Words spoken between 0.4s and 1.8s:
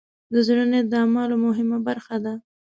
زړۀ نیت د اعمالو مهمه